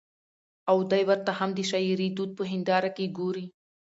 [0.71, 3.45] او دى ورته هم د شعري دود په هېنداره کې ګوري.